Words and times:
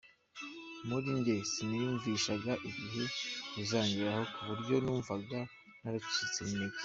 Muri 0.87 1.07
njye 1.17 1.35
siniyumvishaga 1.51 2.51
igihe 2.69 3.03
ruzangereraho 3.55 4.23
kuburyo 4.33 4.75
numvaga 4.83 5.39
naracitse 5.81 6.39
n’intege. 6.45 6.79